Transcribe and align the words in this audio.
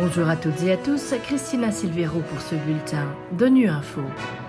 Bonjour 0.00 0.28
à 0.28 0.36
toutes 0.36 0.62
et 0.62 0.70
à 0.70 0.76
tous, 0.76 1.12
Christina 1.24 1.72
Silvero 1.72 2.20
pour 2.20 2.40
ce 2.40 2.54
bulletin 2.54 3.12
d'ONU 3.32 3.68
Info. 3.68 4.00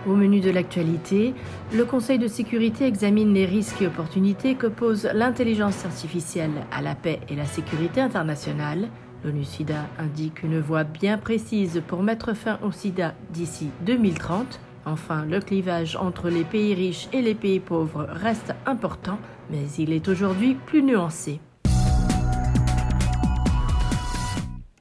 Au 0.06 0.14
menu 0.14 0.42
de 0.42 0.52
l'actualité, 0.52 1.34
le 1.74 1.86
Conseil 1.86 2.20
de 2.20 2.28
sécurité 2.28 2.86
examine 2.86 3.34
les 3.34 3.48
risques 3.48 3.82
et 3.82 3.88
opportunités 3.88 4.54
que 4.54 4.68
pose 4.68 5.10
l'intelligence 5.12 5.86
artificielle 5.86 6.52
à 6.72 6.84
la 6.84 6.94
paix 6.94 7.20
et 7.30 7.36
la 7.36 7.46
sécurité 7.46 8.00
internationale. 8.00 8.90
L'ONU-SIDA 9.24 9.88
indique 9.98 10.44
une 10.44 10.60
voie 10.60 10.84
bien 10.84 11.18
précise 11.18 11.82
pour 11.88 12.04
mettre 12.04 12.36
fin 12.36 12.60
au 12.64 12.72
sida 12.72 13.16
d'ici 13.32 13.70
2030. 13.88 14.60
Enfin, 14.86 15.26
le 15.26 15.40
clivage 15.40 15.96
entre 15.96 16.30
les 16.30 16.44
pays 16.44 16.76
riches 16.76 17.10
et 17.12 17.24
les 17.24 17.36
pays 17.36 17.60
pauvres 17.60 18.06
reste 18.08 18.54
important, 18.68 19.18
mais 19.50 19.66
il 19.80 19.94
est 19.94 20.08
aujourd'hui 20.10 20.54
plus 20.68 20.84
nuancé. 20.84 21.40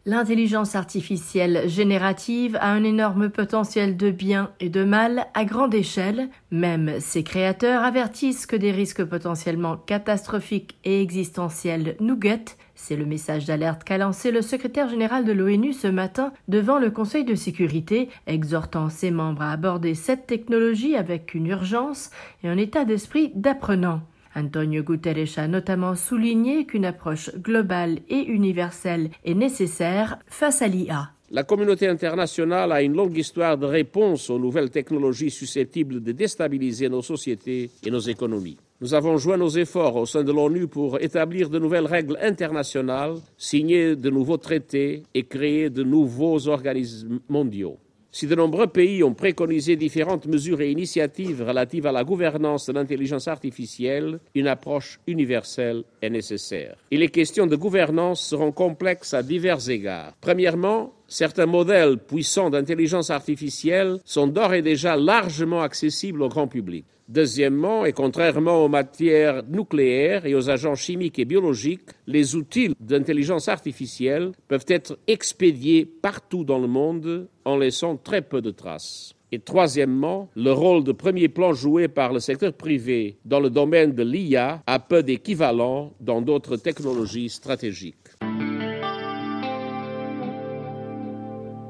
L'intelligence 0.09 0.75
artificielle 0.75 1.68
générative 1.68 2.57
a 2.62 2.72
un 2.72 2.82
énorme 2.82 3.29
potentiel 3.29 3.99
de 3.99 4.11
bien 4.11 4.50
et 4.58 4.71
de 4.71 4.82
mal 4.82 5.26
à 5.35 5.44
grande 5.44 5.75
échelle. 5.75 6.30
Même 6.50 6.99
ses 6.99 7.22
créateurs 7.22 7.85
avertissent 7.85 8.46
que 8.46 8.57
des 8.57 8.72
risques 8.72 9.04
potentiellement 9.04 9.76
catastrophiques 9.76 10.79
et 10.82 11.02
existentiels 11.02 11.94
nous 12.00 12.16
guettent. 12.16 12.57
C'est 12.75 12.96
le 12.96 13.04
message 13.04 13.44
d'alerte 13.44 13.85
qu'a 13.85 13.99
lancé 13.99 14.30
le 14.30 14.40
secrétaire 14.40 14.89
général 14.89 15.26
de 15.26 15.32
l'ONU 15.32 15.75
ce 15.75 15.89
matin 15.89 16.32
devant 16.49 16.79
le 16.79 16.90
Conseil 16.90 17.27
de 17.27 17.35
sécurité, 17.35 18.08
exhortant 18.27 18.88
ses 18.88 19.11
membres 19.11 19.43
à 19.43 19.52
aborder 19.52 19.94
cette 19.94 20.27
technologie 20.27 20.96
avec 20.96 21.35
une 21.35 21.49
urgence 21.49 22.08
et 22.43 22.49
un 22.49 22.57
état 22.57 22.86
d'esprit 22.86 23.30
d'apprenant. 23.35 24.00
Antonio 24.39 24.83
Guterres 24.83 25.39
a 25.39 25.49
notamment 25.49 25.97
souligné 25.97 26.65
qu'une 26.65 26.85
approche 26.85 27.31
globale 27.37 27.99
et 28.09 28.21
universelle 28.21 29.11
est 29.25 29.35
nécessaire 29.35 30.19
face 30.27 30.63
à 30.63 30.69
l'IA. 30.69 31.11
La 31.31 31.43
communauté 31.43 31.89
internationale 31.89 32.72
a 32.72 32.80
une 32.80 32.97
longue 32.97 33.19
histoire 33.19 33.58
de 33.58 33.67
réponse 33.67 34.30
aux 34.30 34.39
nouvelles 34.39 34.70
technologies 34.70 35.30
susceptibles 35.30 36.03
de 36.03 36.12
déstabiliser 36.12 36.89
nos 36.89 37.03
sociétés 37.03 37.70
et 37.84 37.91
nos 37.91 37.98
économies. 38.00 38.56
Nous 38.80 38.95
avons 38.95 39.19
joint 39.19 39.36
nos 39.36 39.50
efforts 39.50 39.97
au 39.97 40.06
sein 40.06 40.22
de 40.22 40.33
l'ONU 40.33 40.69
pour 40.69 41.00
établir 41.00 41.50
de 41.50 41.58
nouvelles 41.58 41.86
règles 41.86 42.17
internationales, 42.23 43.17
signer 43.36 43.97
de 43.97 44.08
nouveaux 44.08 44.36
traités 44.39 45.02
et 45.14 45.25
créer 45.25 45.69
de 45.69 45.83
nouveaux 45.83 46.48
organismes 46.48 47.19
mondiaux. 47.28 47.77
Si 48.11 48.27
de 48.27 48.34
nombreux 48.34 48.69
pays 48.69 49.03
ont 49.05 49.12
préconisé 49.12 49.77
différentes 49.77 50.27
mesures 50.27 50.62
et 50.62 50.70
initiatives 50.70 51.42
relatives 51.42 51.87
à 51.87 51.92
la 51.92 52.05
gouvernance 52.05 52.67
de 52.67 52.73
l'intelligence 52.73 53.28
artificielle, 53.28 54.19
une 54.34 54.48
approche 54.48 54.98
universelle 55.06 55.84
est 56.01 56.09
nécessaire. 56.09 56.77
Et 56.91 56.97
les 56.97 57.09
questions 57.09 57.47
de 57.47 57.55
gouvernance 57.55 58.23
seront 58.25 58.53
complexes 58.53 59.12
à 59.12 59.23
divers 59.23 59.69
égards. 59.69 60.14
Premièrement, 60.23 60.95
certains 61.09 61.47
modèles 61.47 61.98
puissants 61.98 62.51
d'intelligence 62.51 63.11
artificielle 63.11 63.98
sont 64.05 64.27
d'ores 64.27 64.55
et 64.55 64.62
déjà 64.62 64.97
largement 64.97 65.62
accessibles 65.62 66.23
au 66.23 66.28
grand 66.28 66.47
public. 66.47 66.84
Deuxièmement, 67.09 67.87
et 67.87 67.95
contrairement 67.95 68.62
aux 68.62 68.69
matières 68.69 69.42
nucléaires 69.48 70.27
et 70.27 70.34
aux 70.34 70.51
agents 70.51 70.75
chimiques 70.75 71.19
et 71.19 71.25
biologiques, 71.25 71.89
les 72.06 72.36
outils 72.36 72.75
d'intelligence 72.81 73.48
artificielle 73.48 74.33
peuvent 74.47 74.67
être 74.69 74.98
expédiés 75.06 75.86
partout 75.86 76.45
dans 76.45 76.59
le 76.59 76.69
monde 76.69 77.27
en 77.47 77.56
laissant 77.56 77.97
très 77.97 78.20
peu 78.20 78.42
de 78.42 78.51
traces. 78.51 79.14
Et 79.33 79.39
troisièmement, 79.39 80.29
le 80.36 80.53
rôle 80.53 80.84
de 80.84 80.92
premier 80.92 81.29
plan 81.29 81.55
joué 81.55 81.89
par 81.89 82.12
le 82.12 82.20
secteur 82.20 82.53
privé 82.53 83.17
dans 83.25 83.41
le 83.41 83.48
domaine 83.51 83.92
de 83.92 84.03
l'IA 84.03 84.62
a 84.67 84.79
peu 84.79 85.03
d'équivalent 85.03 85.92
dans 86.01 86.20
d'autres 86.20 86.56
technologies 86.56 87.31
stratégiques. 87.31 88.08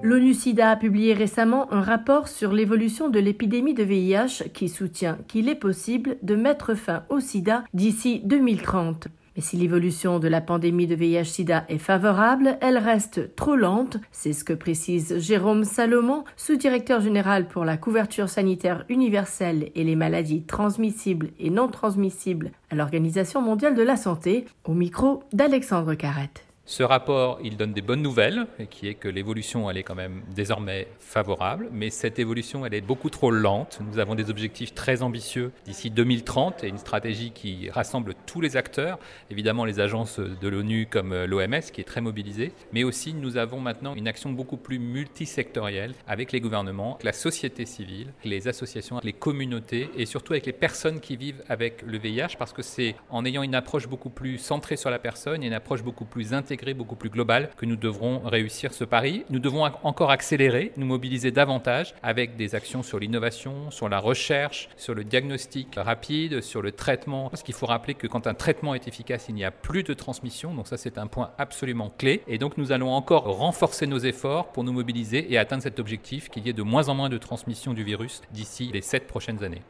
L'ONU-SIDA 0.00 0.70
a 0.70 0.77
publié 0.77 1.12
récemment 1.12 1.72
un 1.72 1.80
rapport 1.80 2.28
sur 2.28 2.52
l'évolution 2.52 3.08
de 3.08 3.18
l'épidémie 3.18 3.74
de 3.74 3.82
VIH 3.82 4.48
qui 4.54 4.69
soutient 4.69 5.19
qu'il 5.26 5.48
est 5.48 5.56
possible 5.56 6.19
de 6.22 6.36
mettre 6.36 6.75
fin 6.75 7.03
au 7.09 7.19
sida 7.19 7.64
d'ici 7.75 8.20
2030. 8.25 9.09
Mais 9.34 9.42
si 9.42 9.56
l'évolution 9.56 10.20
de 10.20 10.28
la 10.28 10.41
pandémie 10.41 10.86
de 10.86 10.94
VIH-Sida 10.94 11.64
est 11.69 11.78
favorable, 11.78 12.59
elle 12.60 12.78
reste 12.78 13.34
trop 13.34 13.56
lente. 13.56 13.97
C'est 14.12 14.32
ce 14.32 14.44
que 14.44 14.53
précise 14.53 15.19
Jérôme 15.19 15.64
Salomon, 15.64 16.25
sous-directeur 16.36 17.00
général 17.00 17.48
pour 17.48 17.65
la 17.65 17.76
couverture 17.76 18.28
sanitaire 18.28 18.84
universelle 18.88 19.70
et 19.75 19.82
les 19.82 19.97
maladies 19.97 20.42
transmissibles 20.42 21.30
et 21.41 21.50
non 21.50 21.69
transmissibles 21.69 22.53
à 22.70 22.76
l'Organisation 22.76 23.42
mondiale 23.42 23.75
de 23.75 23.82
la 23.82 23.97
santé, 23.97 24.47
au 24.65 24.75
micro 24.75 25.25
d'Alexandre 25.32 25.94
Carrette. 25.94 26.47
Ce 26.68 26.82
rapport, 26.82 27.38
il 27.42 27.56
donne 27.56 27.72
des 27.72 27.80
bonnes 27.80 28.02
nouvelles, 28.02 28.46
qui 28.68 28.88
est 28.88 28.94
que 28.94 29.08
l'évolution, 29.08 29.70
elle 29.70 29.78
est 29.78 29.82
quand 29.82 29.94
même 29.94 30.20
désormais 30.34 30.86
favorable, 30.98 31.70
mais 31.72 31.88
cette 31.88 32.18
évolution, 32.18 32.66
elle 32.66 32.74
est 32.74 32.82
beaucoup 32.82 33.08
trop 33.08 33.30
lente. 33.30 33.78
Nous 33.90 33.98
avons 33.98 34.14
des 34.14 34.28
objectifs 34.28 34.74
très 34.74 35.02
ambitieux 35.02 35.50
d'ici 35.64 35.88
2030 35.88 36.64
et 36.64 36.68
une 36.68 36.76
stratégie 36.76 37.30
qui 37.30 37.70
rassemble 37.70 38.12
tous 38.26 38.42
les 38.42 38.58
acteurs, 38.58 38.98
évidemment 39.30 39.64
les 39.64 39.80
agences 39.80 40.20
de 40.20 40.46
l'ONU 40.46 40.86
comme 40.90 41.24
l'OMS, 41.24 41.62
qui 41.72 41.80
est 41.80 41.84
très 41.84 42.02
mobilisée, 42.02 42.52
mais 42.74 42.84
aussi 42.84 43.14
nous 43.14 43.38
avons 43.38 43.60
maintenant 43.60 43.94
une 43.94 44.06
action 44.06 44.30
beaucoup 44.30 44.58
plus 44.58 44.78
multisectorielle 44.78 45.94
avec 46.06 46.32
les 46.32 46.40
gouvernements, 46.42 46.98
la 47.02 47.14
société 47.14 47.64
civile, 47.64 48.12
les 48.24 48.46
associations, 48.46 49.00
les 49.02 49.14
communautés 49.14 49.88
et 49.96 50.04
surtout 50.04 50.34
avec 50.34 50.44
les 50.44 50.52
personnes 50.52 51.00
qui 51.00 51.16
vivent 51.16 51.42
avec 51.48 51.80
le 51.80 51.96
VIH, 51.96 52.36
parce 52.38 52.52
que 52.52 52.60
c'est 52.60 52.94
en 53.08 53.24
ayant 53.24 53.42
une 53.42 53.54
approche 53.54 53.88
beaucoup 53.88 54.10
plus 54.10 54.36
centrée 54.36 54.76
sur 54.76 54.90
la 54.90 54.98
personne 54.98 55.42
et 55.42 55.46
une 55.46 55.54
approche 55.54 55.82
beaucoup 55.82 56.04
plus 56.04 56.34
intégrée 56.34 56.57
beaucoup 56.74 56.96
plus 56.96 57.10
global 57.10 57.50
que 57.56 57.66
nous 57.66 57.76
devrons 57.76 58.20
réussir 58.20 58.72
ce 58.72 58.84
pari. 58.84 59.24
Nous 59.30 59.38
devons 59.38 59.64
encore 59.82 60.10
accélérer, 60.10 60.72
nous 60.76 60.86
mobiliser 60.86 61.30
davantage 61.30 61.94
avec 62.02 62.36
des 62.36 62.54
actions 62.54 62.82
sur 62.82 62.98
l'innovation, 62.98 63.70
sur 63.70 63.88
la 63.88 63.98
recherche, 63.98 64.68
sur 64.76 64.94
le 64.94 65.04
diagnostic 65.04 65.74
rapide, 65.76 66.41
sur 66.41 66.62
le 66.62 66.72
traitement. 66.72 67.30
Parce 67.30 67.42
qu'il 67.42 67.54
faut 67.54 67.66
rappeler 67.66 67.94
que 67.94 68.06
quand 68.06 68.26
un 68.26 68.34
traitement 68.34 68.74
est 68.74 68.88
efficace, 68.88 69.26
il 69.28 69.34
n'y 69.34 69.44
a 69.44 69.50
plus 69.50 69.82
de 69.82 69.94
transmission. 69.94 70.54
Donc 70.54 70.66
ça, 70.66 70.76
c'est 70.76 70.98
un 70.98 71.06
point 71.06 71.30
absolument 71.38 71.92
clé. 71.97 72.22
Et 72.26 72.38
donc 72.38 72.58
nous 72.58 72.72
allons 72.72 72.91
encore 72.91 73.24
renforcer 73.24 73.86
nos 73.86 73.98
efforts 73.98 74.52
pour 74.52 74.64
nous 74.64 74.72
mobiliser 74.72 75.32
et 75.32 75.38
atteindre 75.38 75.62
cet 75.62 75.78
objectif 75.78 76.28
qu'il 76.28 76.47
y 76.47 76.50
ait 76.50 76.54
de 76.54 76.62
moins 76.62 76.88
en 76.88 76.94
moins 76.94 77.08
de 77.08 77.18
transmission 77.18 77.74
du 77.74 77.84
virus 77.84 78.22
d'ici 78.32 78.70
les 78.72 78.82
sept 78.82 79.06
prochaines 79.06 79.44
années. 79.44 79.62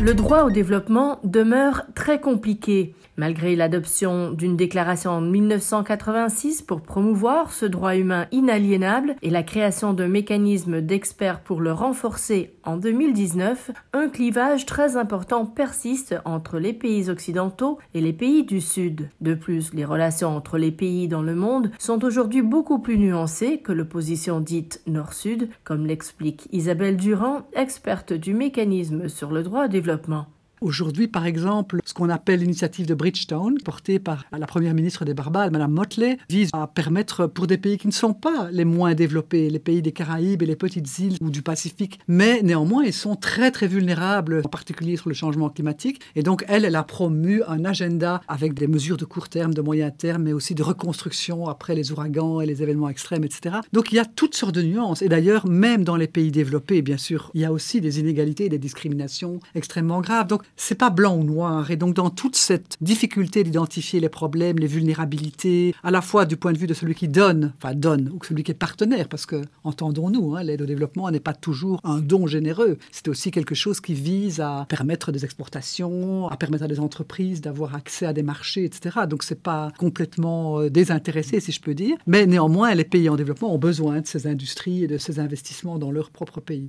Le 0.00 0.14
droit 0.14 0.42
au 0.44 0.50
développement 0.50 1.20
demeure 1.22 1.82
très 1.94 2.20
compliqué. 2.20 2.94
Malgré 3.18 3.54
l'adoption 3.54 4.32
d'une 4.32 4.56
déclaration 4.56 5.10
en 5.10 5.20
1986 5.20 6.62
pour 6.62 6.80
promouvoir 6.80 7.52
ce 7.52 7.66
droit 7.66 7.94
humain 7.94 8.26
inaliénable 8.32 9.16
et 9.20 9.28
la 9.28 9.42
création 9.42 9.92
de 9.92 10.06
mécanismes 10.06 10.80
d'experts 10.80 11.40
pour 11.40 11.60
le 11.60 11.72
renforcer 11.72 12.54
en 12.64 12.78
2019, 12.78 13.70
un 13.92 14.08
clivage 14.08 14.64
très 14.64 14.96
important 14.96 15.44
persiste 15.44 16.16
entre 16.24 16.58
les 16.58 16.72
pays 16.72 17.10
occidentaux 17.10 17.78
et 17.92 18.00
les 18.00 18.14
pays 18.14 18.44
du 18.44 18.62
Sud. 18.62 19.10
De 19.20 19.34
plus, 19.34 19.74
les 19.74 19.84
relations 19.84 20.34
entre 20.34 20.56
les 20.56 20.72
pays 20.72 21.06
dans 21.06 21.22
le 21.22 21.34
monde 21.34 21.70
sont 21.78 22.02
aujourd'hui 22.04 22.40
beaucoup 22.40 22.78
plus 22.78 22.96
nuancées 22.96 23.58
que 23.58 23.72
l'opposition 23.72 24.40
dite 24.40 24.80
Nord-Sud, 24.86 25.50
comme 25.64 25.86
l'explique 25.86 26.48
Isabelle 26.50 26.96
Durand, 26.96 27.42
experte 27.52 28.14
du 28.14 28.32
mécanisme 28.32 29.08
sur 29.08 29.30
le 29.30 29.42
droit 29.42 29.68
au 29.68 29.81
développement. 29.82 30.26
Aujourd'hui, 30.62 31.08
par 31.08 31.26
exemple, 31.26 31.80
ce 31.84 31.92
qu'on 31.92 32.08
appelle 32.08 32.38
l'initiative 32.38 32.86
de 32.86 32.94
Bridgetown, 32.94 33.58
portée 33.64 33.98
par 33.98 34.26
la 34.30 34.46
première 34.46 34.74
ministre 34.74 35.04
des 35.04 35.12
Barbades, 35.12 35.50
Madame 35.50 35.72
Motley, 35.72 36.18
vise 36.30 36.50
à 36.52 36.68
permettre 36.68 37.26
pour 37.26 37.48
des 37.48 37.58
pays 37.58 37.78
qui 37.78 37.88
ne 37.88 37.92
sont 37.92 38.14
pas 38.14 38.48
les 38.52 38.64
moins 38.64 38.94
développés, 38.94 39.50
les 39.50 39.58
pays 39.58 39.82
des 39.82 39.90
Caraïbes 39.90 40.40
et 40.40 40.46
les 40.46 40.54
petites 40.54 41.00
îles 41.00 41.16
ou 41.20 41.30
du 41.30 41.42
Pacifique, 41.42 41.98
mais 42.06 42.42
néanmoins 42.42 42.84
ils 42.84 42.92
sont 42.92 43.16
très 43.16 43.50
très 43.50 43.66
vulnérables, 43.66 44.42
en 44.44 44.48
particulier 44.48 44.96
sur 44.96 45.08
le 45.08 45.16
changement 45.16 45.50
climatique. 45.50 46.00
Et 46.14 46.22
donc 46.22 46.44
elle, 46.46 46.64
elle 46.64 46.76
a 46.76 46.84
promu 46.84 47.42
un 47.48 47.64
agenda 47.64 48.20
avec 48.28 48.54
des 48.54 48.68
mesures 48.68 48.96
de 48.96 49.04
court 49.04 49.28
terme, 49.28 49.54
de 49.54 49.62
moyen 49.62 49.90
terme, 49.90 50.22
mais 50.22 50.32
aussi 50.32 50.54
de 50.54 50.62
reconstruction 50.62 51.48
après 51.48 51.74
les 51.74 51.90
ouragans 51.90 52.40
et 52.40 52.46
les 52.46 52.62
événements 52.62 52.88
extrêmes, 52.88 53.24
etc. 53.24 53.56
Donc 53.72 53.90
il 53.90 53.96
y 53.96 53.98
a 53.98 54.04
toutes 54.04 54.36
sortes 54.36 54.54
de 54.54 54.62
nuances. 54.62 55.02
Et 55.02 55.08
d'ailleurs, 55.08 55.44
même 55.48 55.82
dans 55.82 55.96
les 55.96 56.06
pays 56.06 56.30
développés, 56.30 56.82
bien 56.82 56.98
sûr, 56.98 57.32
il 57.34 57.40
y 57.40 57.44
a 57.44 57.50
aussi 57.50 57.80
des 57.80 57.98
inégalités 57.98 58.44
et 58.44 58.48
des 58.48 58.58
discriminations 58.58 59.40
extrêmement 59.56 60.00
graves. 60.00 60.28
Donc 60.28 60.44
c'est 60.56 60.74
pas 60.76 60.90
blanc 60.90 61.16
ou 61.16 61.24
noir. 61.24 61.70
Et 61.70 61.76
donc, 61.76 61.94
dans 61.94 62.10
toute 62.10 62.36
cette 62.36 62.76
difficulté 62.80 63.44
d'identifier 63.44 64.00
les 64.00 64.08
problèmes, 64.08 64.58
les 64.58 64.66
vulnérabilités, 64.66 65.74
à 65.82 65.90
la 65.90 66.02
fois 66.02 66.24
du 66.24 66.36
point 66.36 66.52
de 66.52 66.58
vue 66.58 66.66
de 66.66 66.74
celui 66.74 66.94
qui 66.94 67.08
donne, 67.08 67.52
enfin 67.58 67.74
donne, 67.74 68.10
ou 68.14 68.24
celui 68.24 68.42
qui 68.42 68.50
est 68.50 68.54
partenaire, 68.54 69.08
parce 69.08 69.26
que, 69.26 69.42
entendons-nous, 69.64 70.36
hein, 70.36 70.42
l'aide 70.42 70.62
au 70.62 70.66
développement 70.66 71.10
n'est 71.10 71.20
pas 71.20 71.34
toujours 71.34 71.80
un 71.84 71.98
don 71.98 72.26
généreux. 72.26 72.78
C'est 72.90 73.08
aussi 73.08 73.30
quelque 73.30 73.54
chose 73.54 73.80
qui 73.80 73.94
vise 73.94 74.40
à 74.40 74.66
permettre 74.68 75.12
des 75.12 75.24
exportations, 75.24 76.28
à 76.28 76.36
permettre 76.36 76.64
à 76.64 76.68
des 76.68 76.80
entreprises 76.80 77.40
d'avoir 77.40 77.74
accès 77.74 78.06
à 78.06 78.12
des 78.12 78.22
marchés, 78.22 78.64
etc. 78.64 79.00
Donc, 79.08 79.22
c'est 79.22 79.42
pas 79.42 79.72
complètement 79.78 80.60
euh, 80.60 80.70
désintéressé, 80.70 81.40
si 81.40 81.52
je 81.52 81.60
peux 81.60 81.74
dire. 81.74 81.96
Mais 82.06 82.26
néanmoins, 82.26 82.74
les 82.74 82.84
pays 82.84 83.08
en 83.08 83.16
développement 83.16 83.54
ont 83.54 83.58
besoin 83.58 84.00
de 84.00 84.06
ces 84.06 84.26
industries 84.26 84.84
et 84.84 84.86
de 84.86 84.98
ces 84.98 85.18
investissements 85.18 85.78
dans 85.78 85.90
leur 85.90 86.10
propre 86.10 86.40
pays. 86.40 86.68